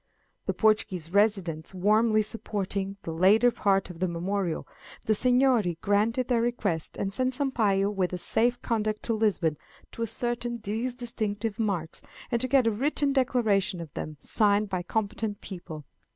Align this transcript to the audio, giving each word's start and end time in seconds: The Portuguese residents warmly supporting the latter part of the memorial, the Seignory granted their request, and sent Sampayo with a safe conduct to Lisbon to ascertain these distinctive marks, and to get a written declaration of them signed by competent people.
The 0.47 0.53
Portuguese 0.55 1.13
residents 1.13 1.75
warmly 1.75 2.23
supporting 2.23 2.97
the 3.03 3.13
latter 3.13 3.51
part 3.51 3.91
of 3.91 3.99
the 3.99 4.07
memorial, 4.07 4.67
the 5.05 5.13
Seignory 5.13 5.77
granted 5.79 6.27
their 6.27 6.41
request, 6.41 6.97
and 6.97 7.13
sent 7.13 7.35
Sampayo 7.35 7.87
with 7.91 8.11
a 8.11 8.17
safe 8.17 8.59
conduct 8.63 9.03
to 9.03 9.13
Lisbon 9.13 9.57
to 9.91 10.01
ascertain 10.01 10.57
these 10.63 10.95
distinctive 10.95 11.59
marks, 11.59 12.01
and 12.31 12.41
to 12.41 12.47
get 12.47 12.65
a 12.65 12.71
written 12.71 13.13
declaration 13.13 13.79
of 13.79 13.93
them 13.93 14.17
signed 14.19 14.69
by 14.69 14.81
competent 14.81 15.39
people. 15.39 15.85